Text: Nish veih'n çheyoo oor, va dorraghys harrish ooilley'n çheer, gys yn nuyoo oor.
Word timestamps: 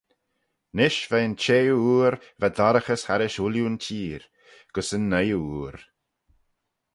Nish 0.77 1.01
veih'n 1.09 1.33
çheyoo 1.43 1.83
oor, 1.93 2.13
va 2.39 2.47
dorraghys 2.57 3.01
harrish 3.09 3.37
ooilley'n 3.43 3.77
çheer, 3.83 4.21
gys 4.73 4.89
yn 4.95 5.03
nuyoo 5.11 5.47
oor. 5.59 5.75